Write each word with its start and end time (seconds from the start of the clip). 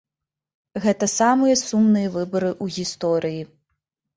Гэта 0.85 1.09
самыя 1.19 1.55
сумныя 1.65 2.07
выбары 2.17 2.51
ў 2.63 2.77
гісторыі. 2.79 3.41